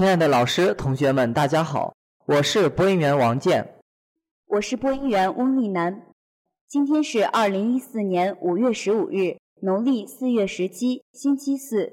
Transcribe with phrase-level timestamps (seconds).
[0.00, 1.94] 亲爱的老师、同学们，大家好，
[2.24, 3.74] 我是播音员王健，
[4.46, 6.06] 我是播音员翁丽楠。
[6.66, 11.92] 今天是二零一四年五月十五日，农历四月十七，星期四。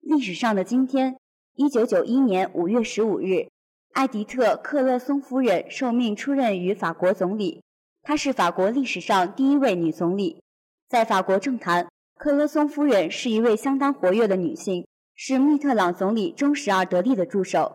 [0.00, 1.18] 历史上的今天，
[1.54, 3.46] 一九九一年五月十五日，
[3.92, 7.62] 艾迪特·克勒松夫人受命出任于法国总理，
[8.02, 10.42] 她是法国历史上第一位女总理。
[10.88, 11.86] 在法国政坛，
[12.18, 14.84] 克勒松夫人是一位相当活跃的女性。
[15.16, 17.74] 是密特朗总理忠实而得力的助手。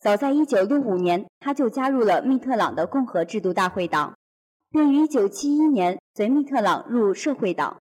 [0.00, 4.14] 早在1965年，他就加入了密特朗的共和制度大会党，
[4.70, 7.78] 并于1971年随密特朗入社会党。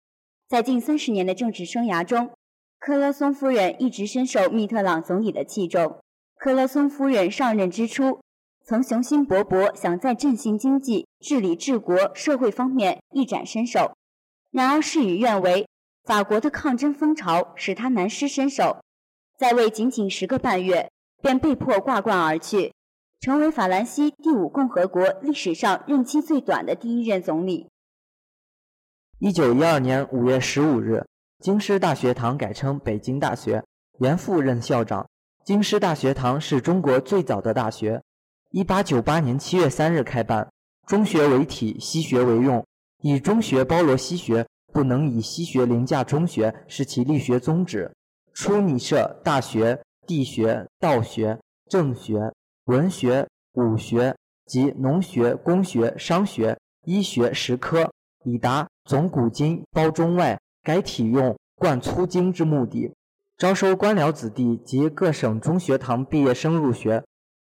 [0.48, 2.32] 在近三十年的政治生涯中，
[2.80, 6.00] 克勒松夫人一直深受密特朗总理的器重。
[6.36, 8.20] 克勒松夫人上任之初，
[8.66, 13.96] 曾雄心勃勃，想在振兴经济、治理治国、社会方面一展身手。
[14.50, 15.68] 然而事与愿违，
[16.04, 18.78] 法国的抗争风潮使他难施身手。
[19.38, 20.90] 在位仅仅十个半月，
[21.22, 22.74] 便被迫挂冠而去，
[23.20, 27.70] 成为法兰西第五共和国历史上任期最短的第一任总理。
[29.20, 31.06] 一九一二年五月十五日，
[31.38, 33.64] 京师大学堂改称北京大学，
[34.00, 35.08] 严复任校长。
[35.46, 38.02] 京师大学堂是中国最早的大学，
[38.50, 40.52] 一八九八年七月三日开办，
[40.88, 42.66] 中学为体，西学为用，
[43.04, 47.94] 以中学包罗西学，不能以西学凌驾中学，是其立学宗旨。
[48.40, 52.32] 初拟设大学、地学、道学、政学、
[52.66, 57.92] 文学、武学及农学、工学、商学、医学十科，
[58.26, 62.94] 以达总古今、包中外、改体用、贯粗经之目的。
[63.40, 67.04] 招收官僚子弟及各省中学堂毕业生入学。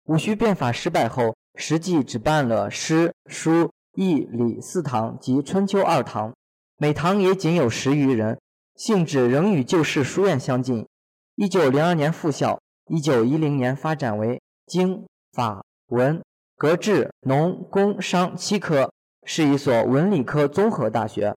[0.04, 6.32] 戊戌变法失败后，实际只办了诗、书、义、礼四堂及春秋二堂，
[6.78, 8.38] 每堂也仅有十余人。
[8.78, 10.86] 性质仍与旧式书院相近。
[11.34, 16.22] 一九零二年复校，一九一零年发展为经、法、文、
[16.56, 18.92] 格致、农、工商七科，
[19.24, 21.34] 是一所文理科综合大学。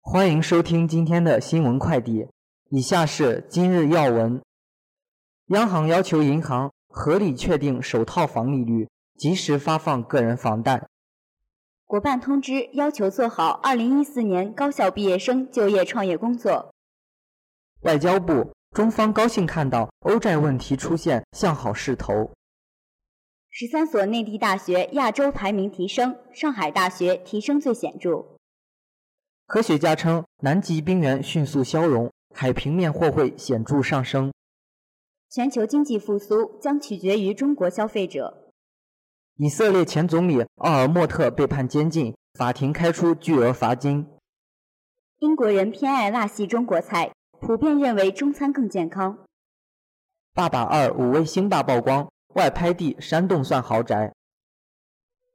[0.00, 2.26] 欢迎收听今天的新闻快递。
[2.70, 4.42] 以下是今日要闻：
[5.50, 10.88] 央行要求银行合理确定首套房利率，及时发放个人房贷。
[11.90, 16.72] 国办通知要求做好2014年高校毕业生就业创业工作。
[17.80, 22.30] 外交部，中方高兴看到欧债问题出现向好势头。
[23.50, 28.24] 十三所内地大学亚洲排名提升，上海大学提升最显著。
[29.46, 34.32] 科学家称，南极冰原迅速消融，海平面或会显著上升。
[35.28, 38.39] 全球经济复苏将取决于中国消费者。
[39.42, 44.06] 以色列前总理奥尔默特被判监禁，法庭开出巨额罚金。
[45.20, 49.20] 英国人偏爱辣系中国菜，普遍认为中餐更健康。
[50.34, 54.12] 爸爸二五位星爸曝光，外拍地山洞算豪宅。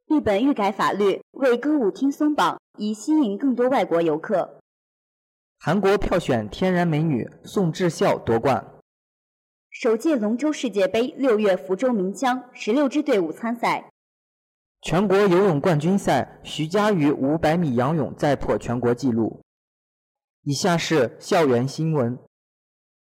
[0.05, 4.59] 日本欲改法律，为歌舞厅松绑，以吸引更多外国游客。
[5.57, 8.63] 韩国票选天然美女宋智孝夺冠。
[9.71, 13.89] 首届龙舟世界杯六月福州鸣枪，十六支队伍参赛。
[14.85, 19.41] 全国游泳冠军赛，徐嘉余五百米仰泳再破全国纪录。
[20.43, 22.19] 以下是校园新闻：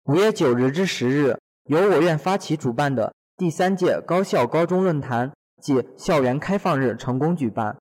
[0.04, 5.30] 五月九日至十日，由我院发起主办的第三届高校高中论坛
[5.60, 7.76] 暨校园开放日成功举办。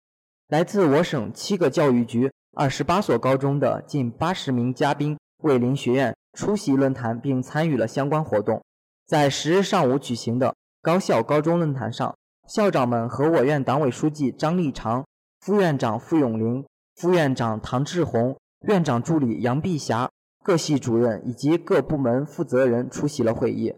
[0.49, 8.61] 来自我省七个教育局、二十八所高中的近八十名嘉宾莅临学院出席论坛，并参与了相关活动。
[9.05, 12.13] 在十日上午举行的高校高中论坛上。
[12.47, 15.05] 校长们和我院党委书记张立长、
[15.41, 16.65] 副院长傅永林、
[16.95, 20.09] 副院长唐志红、院长助理杨碧霞、
[20.45, 23.75] 各系主任以及各部门负责人出席了会议。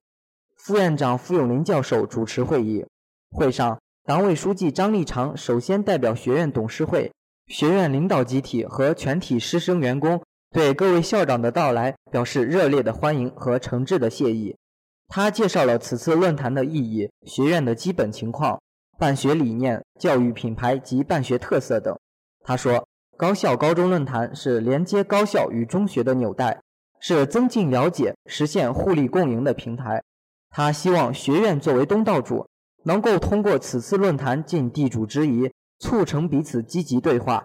[0.55, 2.85] 副院长傅永林教授主持会议。
[3.31, 7.11] 会上，党委书记张立长首先代表学院董事会、
[7.47, 10.21] 学院领导集体和全体师生员工，
[10.51, 14.55] 对各位校长的到来表示热烈的欢迎和诚挚的谢意。
[15.09, 18.61] 他介绍了此次论坛的意义、学院的基本情况、
[18.99, 21.97] 办学理念、教育品牌及办学特色等。
[22.43, 26.61] 他说：“高校高中论坛是连接高校与中学的纽带，
[26.99, 30.03] 是增进了解、实现互利共赢的平台。”
[30.51, 32.47] 他希望学院作为东道主，
[32.83, 37.43] 能够通过此次论坛尽地主之谊，促成彼此积极对话，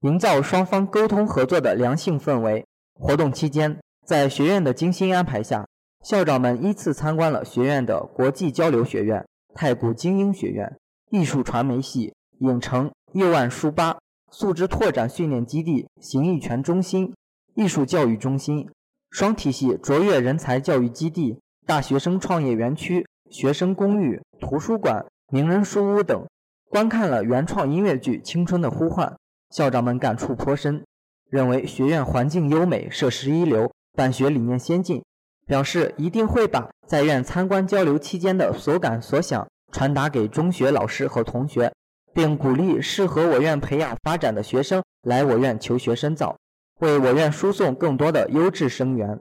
[0.00, 2.66] 营造双方沟通合作的良性氛围。
[2.92, 5.66] 活动期间，在学院的精心安排下。
[6.06, 9.26] 校长们依次参观了学院的国际交流学院、
[9.56, 10.78] 太古精英学院、
[11.10, 13.98] 艺术传媒系、影城、右岸书吧、
[14.30, 17.12] 素质拓展训练基地、形意拳中心、
[17.56, 18.70] 艺术教育中心、
[19.10, 26.24] 双体系卓越人才教育基地、大学生创业园区、学生公寓、图书馆、名人书屋等，
[26.70, 29.08] 观看了原创音乐剧《青春的呼唤》，
[29.50, 30.84] 校长们感触颇深，
[31.28, 35.02] 认为学院环境优美，设施一流，办学理念先进，
[35.46, 41.72] 表示一定会把在院参观交流期间的所感所想传达给中学老师和同学，
[42.12, 46.36] 并鼓励适合我院培养发展的学生来我院求学深造，
[46.80, 49.18] 为我院输送更多的优质生源。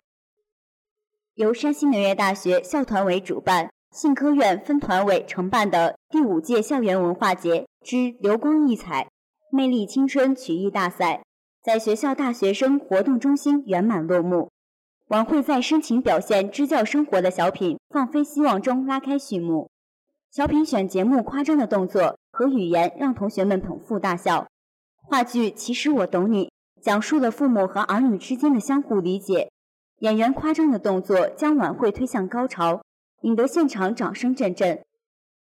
[1.36, 9.10] 由山西农业大学校团委主办、信科院分团委承办的第五届校园文化节之“流光溢彩，
[9.52, 11.24] 魅力青春”曲艺大赛，
[11.62, 14.50] 在学校大学生活动中心圆满落幕。
[15.10, 19.70] 晚会在深情表现支教生活的小品《放飞希望》中拉开序幕。
[20.32, 24.48] 小品选节目夸张的动作和语言，让同学们捧腹大笑。
[25.04, 26.46] 话剧《其实我懂你》
[26.82, 29.52] 讲述了父母和儿女之间的相互理解。
[30.00, 32.82] 演员夸张的动作将晚会推向高潮，
[33.22, 34.84] 引得现场掌声阵阵。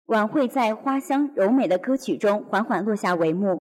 [0.06, 3.58] 晚会在花香柔美的歌曲中缓缓落下帷幕。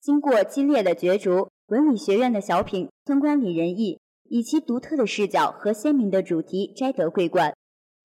[0.00, 3.96] 经过激烈的角逐，文理学院的小品《村官李仁义》
[4.34, 7.54] 以其独特的视角和鲜明的主题摘得桂冠。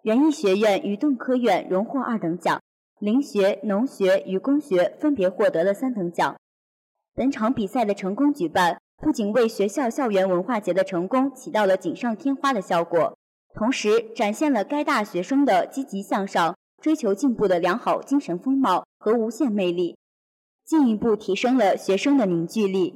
[0.01, 2.61] 园艺学院与动科院荣获二等奖，
[2.99, 6.35] 林学、农学与工学分别获得了三等奖。
[7.15, 8.77] 本场比赛的成功举办。
[8.97, 13.15] 不仅为学校校园文化节的成功起到了锦上添花的效果，
[13.53, 19.95] 同时展现了该大学生的积极向上、追求进步的良好精神风貌和无限魅力，
[20.65, 22.95] 进一步提升了学生的凝聚力。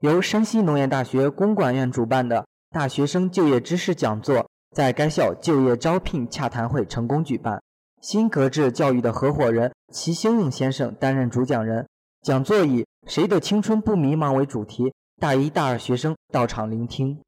[0.00, 7.60] 由山西农业大学公管院主办的大学生就业知识讲座在该校就业招聘洽谈会成功举办，
[8.00, 11.86] 新格致教育的合伙人齐兴勇先生担任主讲人。
[12.22, 17.20] 讲座以“谁的青春不迷茫”为主题，大一、大二学生到场聆听。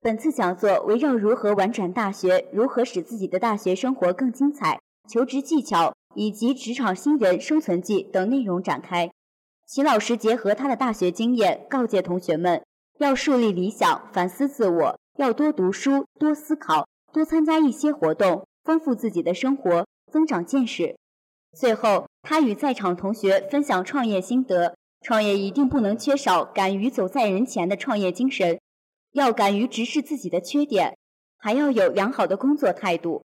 [0.00, 9.12] 本次讲座围绕如何玩转大学、如何使自己的大学生活更精彩、求职技巧以及职场新人生存记等内容展开。
[9.72, 12.62] 齐老师结合他的大学经验，告诫同学们
[12.98, 20.94] 要树立理想、反思自我，要多读书、多思考、多参加一些活动，丰富自己的生活，增长见识。
[21.58, 28.60] 最后，他与在场同学分享创业心得：创业一定不能缺少敢于走在人前的创业精神，
[29.12, 30.98] 要敢于直视自己的缺点，
[31.38, 33.24] 还要有良好的工作态度。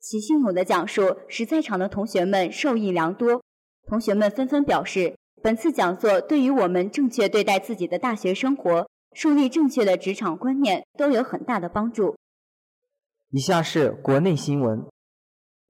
[0.00, 3.40] 齐兴勇的讲述使在场的同学们受益良多，
[3.86, 5.14] 同学们纷纷表示，
[5.44, 12.16] 本次讲座对于我们正确对待自己的大学生活、树立正确的职场观念都有很大的帮助。
[13.28, 14.86] 以下是国内新闻。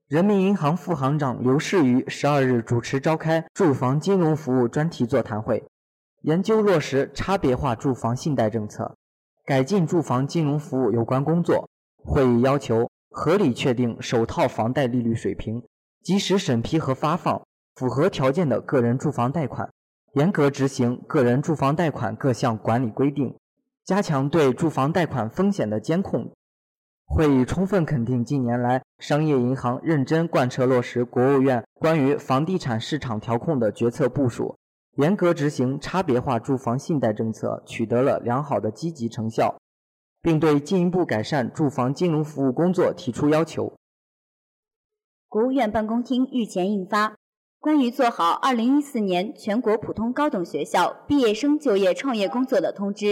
[0.07, 5.65] 人民银行副行长刘士余十二日主持召开住房金融服务专题座谈会，
[6.21, 8.95] 研究落实差别化住房信贷政策，
[9.43, 11.69] 改进住房金融服务有关工作。
[11.97, 15.61] 会议要求合理确定首套房贷利率水平，
[16.01, 17.45] 及时审批和发放
[17.75, 19.69] 符合条件的个人住房贷款，
[20.13, 23.37] 严格执行个人住房贷款各项管理规定，
[23.83, 26.31] 加强对住房贷款风险的监控。
[27.07, 34.57] 会议充分肯定近年来商业银行认真贯彻落实国务院关于房地产市场调控的决策部署，
[34.95, 39.59] 严格执行差别化住房信贷政策取得了良好的积极成效，
[40.21, 43.73] 并对进一步改善住房金融服务工作提出要求。
[45.27, 47.09] 国务院办公厅日前印发
[47.65, 53.05] 《关于做好2014年全国普通高等学校毕业生就业创业工作的通知》，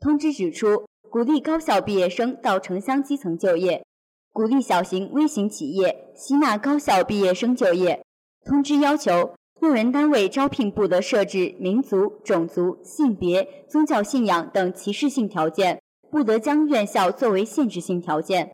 [0.00, 0.84] 通知指出。
[1.10, 3.84] 鼓励高校毕业生到城乡基层就业，
[4.32, 8.00] 鼓励小型微型企业吸纳高校毕业生就业。
[8.44, 15.82] 通知要求，用人单位招聘不得设置民族、种族、性别、宗教信仰等歧视性条件，
[16.12, 18.52] 不得将院校作为限制性条件。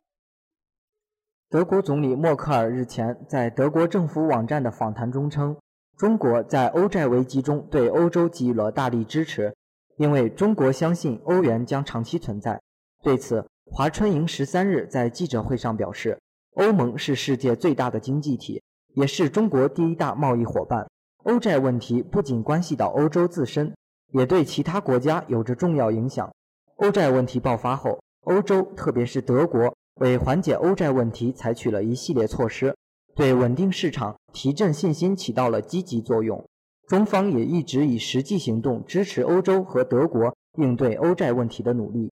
[1.49, 5.55] 德国总理默克尔日前在德国政府网站的访谈中称，
[5.95, 9.55] 中国在欧债危机中对欧洲给予了大力支持。
[9.95, 12.61] 因为中国相信欧元将长期存在，
[13.01, 16.19] 对此，华春莹十三日在记者会上表示，
[16.55, 18.61] 欧盟是世界最大的经济体，
[18.93, 20.85] 也是中国第一大贸易伙伴。
[21.23, 23.73] 欧债问题不仅关系到欧洲自身，
[24.11, 26.29] 也对其他国家有着重要影响。
[26.75, 32.75] 欧债问题爆发后，欧洲特别是德国为缓解欧债问题采取了一系列措施，
[33.15, 36.45] 对稳定市场、提振信心起到了积极作用。
[36.87, 42.11] 中方也一直以实际行动支持欧洲和德国应对欧债问题的努力。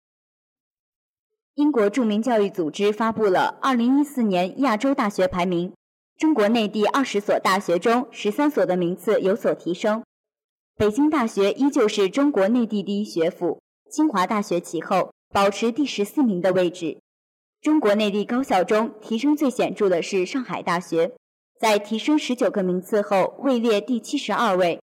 [1.56, 5.74] 英国著名教育组织发布了2014年亚洲大学排名，
[6.18, 10.04] 中国内地二十所大学中，十三所的名次有所提升。
[10.78, 13.60] 北京大学依旧是中国内地第一学府，
[13.90, 17.00] 清华大学其后，保持第十四名的位置。
[17.62, 21.12] 中国内地高校中提升最显著的是上海大学，
[21.60, 24.82] 在提升十九个名次后位列第七十二位。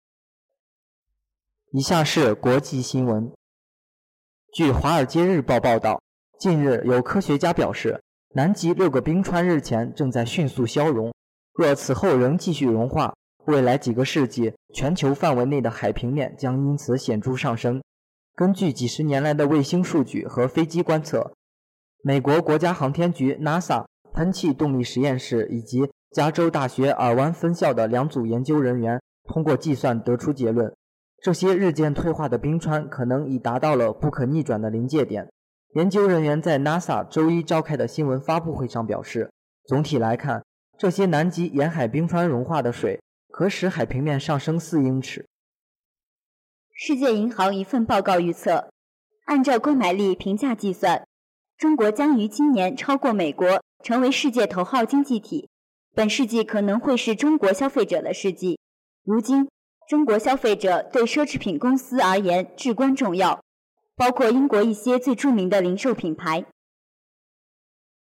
[1.71, 3.31] 以下是国际新闻。
[4.51, 6.01] 据《华尔街日报》报道，
[6.39, 8.01] 近日有科学家表示，
[8.33, 11.13] 南极六个冰川日前正在迅速消融，
[11.53, 13.13] 若此后仍继续融化，
[13.45, 17.83] 未来几个世纪全球范围内的海平面将因此显著上升。
[18.33, 21.35] 根据几十年来的卫星数据和飞机观测。
[22.05, 30.75] 美国国家航天局 NASA 喷气动力实验室以及加州大学尔湾分校的两组研究人员通过计算得出结论：
[31.21, 35.31] 这些日渐退化的冰川可能已达到了不可逆转的临界点。
[35.75, 39.31] 研究人员在 NASA 周一召开的新闻发布会上表示，
[39.65, 40.43] 总体来看，
[40.77, 45.25] 这些南极沿海冰川融化的水可使海平面上升四英尺。
[46.73, 48.69] 世界银行一份报告预测，
[49.23, 51.07] 按照购买力评价计算。
[51.63, 55.47] 中国将于今年超过美国，成为世界头号经济体。
[55.95, 58.59] 本世纪可能会是中国消费者的世纪。
[59.05, 59.47] 如今，
[59.87, 63.41] 中国消费者对奢侈品公司而言至关重要，
[63.95, 66.43] 包括英国一些最著名的零售品牌。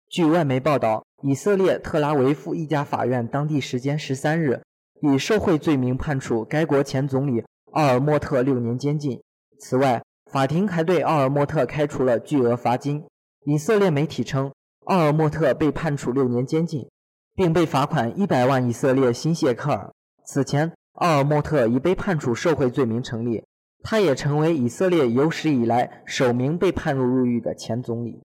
[0.08, 4.62] 据外媒报道，以色列特拉维夫一家法院当地时间十三日
[5.02, 9.20] 以受贿罪名判处该国前总理奥尔莫特六年监禁。
[9.58, 10.02] 此外，
[10.32, 13.04] 法庭还对奥尔莫特开除了巨额罚金。
[13.46, 14.52] 以色列媒体称，
[14.84, 16.86] 奥尔莫特被判处六年监禁，
[17.34, 19.90] 并被罚款一百万以色列新谢克尔。
[20.26, 23.42] 此前，奥尔莫特已被判处受贿罪名成立，
[23.82, 28.20] 他也成为以色列有史以来首名被判入入狱的前总理。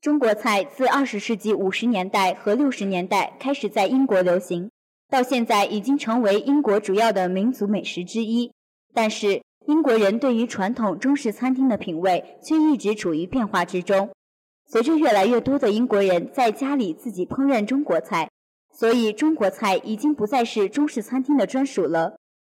[0.00, 4.70] 中国菜自二十世纪五十年代和六十年代开始在英国流行，
[5.08, 8.52] 到现在已经成为英国主要的民族美食之一。
[8.94, 14.10] 但是，英国人对于传统中式餐厅的品味却一直处于变化之中。
[14.64, 18.30] 随着越来越多的英国人在家里自己烹饪中国菜，
[18.72, 22.16] 所以中国菜已经不再是中式餐厅的专属了。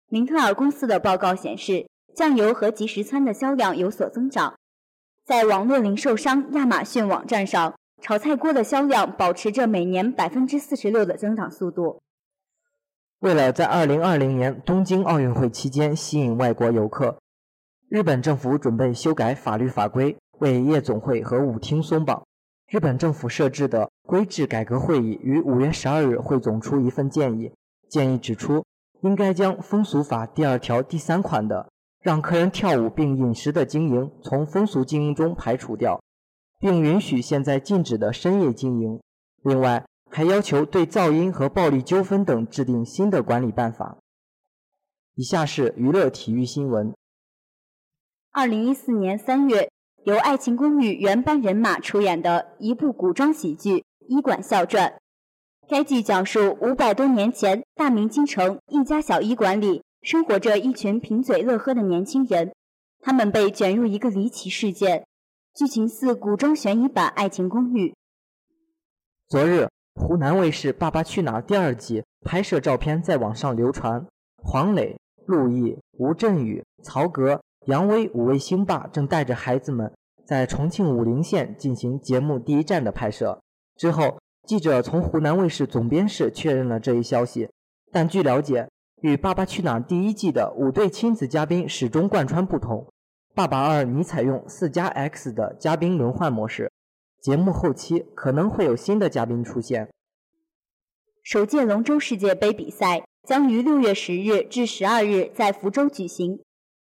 [0.09, 4.55] 明特尔公司的报告显示，酱油和即食餐的销量有所增长。
[5.25, 12.01] 在网络零售商亚马逊网站上，炒菜锅的销量保持着每年百分之四十六的增长速度。
[13.21, 17.19] 为了在2020年东京奥运会期间吸引外国游客，
[17.89, 22.23] 日本政府准备修改法律法规，为夜总会和舞厅松绑。
[22.69, 27.51] 日本政府设置的规制改革会议于5月12日汇总出一份建议，
[27.89, 28.63] 建议指出，
[29.01, 31.71] 应该将风俗法第二条第三款的
[32.03, 35.99] 让客人跳舞并饮食的经营从风俗经营中排除掉，
[36.61, 39.01] 并允许现在禁止的深夜经营。
[39.43, 43.99] 另外，还要求对噪音和暴力纠纷等制定新的管理办法。
[45.15, 46.95] 以下是娱乐体育新闻。
[48.33, 49.71] 二零一四年三月，
[50.05, 54.91] 由《爱情公寓》原班人马出演的一部古装喜剧《医馆笑传》。
[55.69, 62.55] 该剧讲述五百多年前大明京城一家小医馆里生活着一群贫嘴乐呵的年轻人，
[63.01, 65.07] 他们被卷入一个离奇事件，
[65.55, 67.89] 剧情似古装悬疑版《爱情公寓》。
[69.29, 69.69] 昨日。
[69.97, 74.07] 湖南卫视《爸爸去哪儿》第二季拍摄照片在网上流传，
[74.43, 79.91] 黄磊、陆毅、吴镇宇、曹格、杨威五位星爸正带着孩子们
[80.27, 83.41] 在重庆武陵县进行节目第一站的拍摄。
[83.77, 87.49] 之后，记者从湖南卫视总编室确认了这一消息，
[87.91, 88.69] 但据了解，
[89.01, 92.81] 与《爸爸去哪儿》第一季的五对亲子嘉宾始终贯穿不同，
[93.35, 96.71] 《爸爸二》拟采用四加 X 的嘉宾轮换模式。
[97.27, 99.89] 节目后期可能会有新的嘉宾出现。
[101.25, 106.39] 首届龙舟世界杯比赛将于六月十日至十二日在福州举行，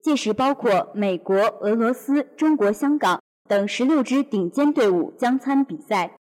[0.02, 6.16] 届时包括美国、俄罗斯、中国香港等十六支顶尖队伍将参比赛。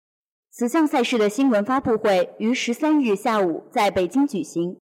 [0.50, 4.78] 此项赛事的新闻发布会于十三日下午在北京举行。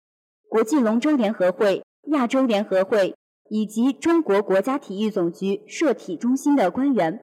[0.50, 3.14] 国际龙舟联合会、亚洲联合会
[3.52, 7.22] 以及中国国家体育总局社体中心的官员。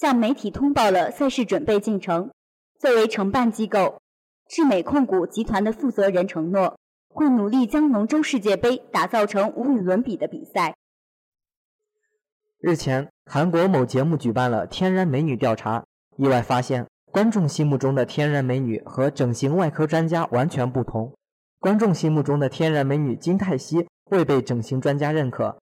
[0.00, 2.30] 向媒体通报了赛事准备进程。
[2.78, 4.00] 作为承办机构，
[4.48, 6.78] 智美控股集团的负责人承诺，
[7.10, 10.74] 会努力将龙舟世界杯打造成无与伦比的比赛。
[12.60, 15.84] 日前，韩国某节目举办了天然美女调查，
[16.16, 21.14] 意外发现，观众心目中的天然美女和整形外科专家完全不同。
[21.58, 25.58] 观众心目中的天然美女金泰熙未被整形专家认可，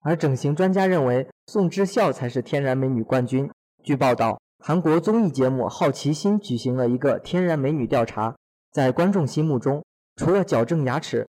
[0.00, 3.50] 而整形专家认为宋智孝才是天然美女冠军。
[3.88, 8.36] 据报道，韩国综艺节目《好奇心》举行了一个天然美女调查，
[8.70, 9.82] 在观众心目中，
[10.16, 11.26] 除了矫正牙齿，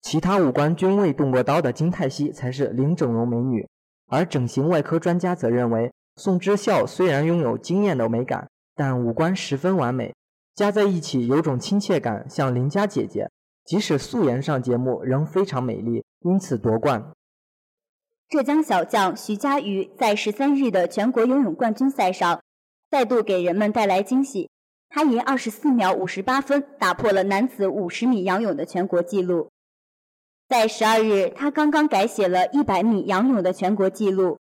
[0.00, 3.68] 其他五官均未动过刀的金泰熙才是零整容美女，
[4.06, 10.14] 而整形外科专家则认为宋之孝虽然拥有惊艳的美感，但五官十分完美，
[10.54, 13.28] 加在一起有种亲切感，像邻家姐姐。
[13.64, 17.10] 即使素颜上节目，仍非常美丽，因此夺冠。
[18.28, 22.42] 浙江小将徐嘉余在十三日的全国游泳冠军赛上，
[22.90, 24.50] 再度给人们带来惊喜。
[24.88, 29.50] 他以二十四秒五十八分打破了男子五十米仰泳的全国纪录。
[30.48, 34.38] 在十二日，他刚刚改写了一百米仰泳的全国纪录。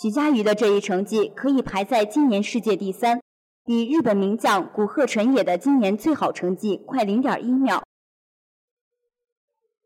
[0.00, 3.20] 徐嘉余的这一成绩可以排在今年世界第三，
[3.64, 7.82] 比日本名将古贺纯也的今年最好成绩快零点一秒。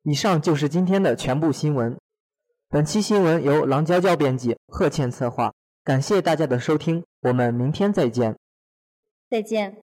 [0.04, 1.96] 以上就是今天的全部新闻。
[2.72, 5.52] 本期新闻由郎娇娇编辑，贺倩策划。
[5.84, 8.34] 感谢大家的收听，我们明天再见。
[9.28, 9.76] 再见。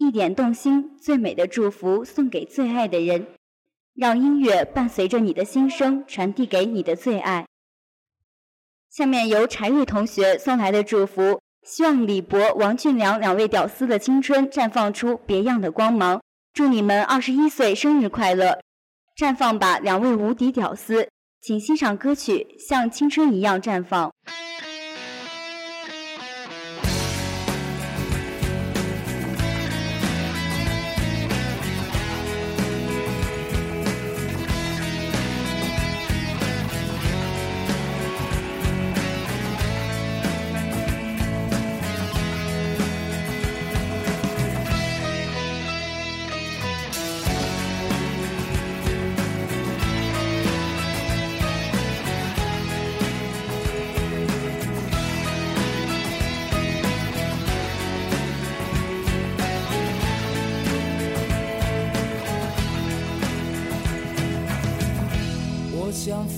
[0.00, 3.26] 一点动心，最美的祝福送给最爱的人，
[3.94, 7.46] 让音乐伴随着你的心声，传递给你的最爱。
[8.88, 16.22] 下面由柴瑞同学送来的祝福，希望李博、王俊良两位屌丝的青春绽放出别样的光芒。
[16.54, 18.58] 祝你们二十一岁生日快乐！
[19.14, 21.10] 绽放吧，两位无敌屌丝！
[21.42, 24.08] 请欣赏歌曲《像青春一样绽放》。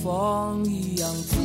[0.03, 1.42] 风一样。